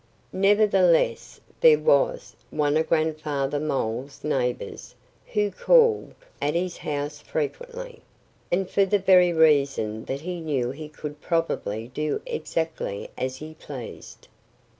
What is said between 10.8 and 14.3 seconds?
could probably do exactly as he pleased.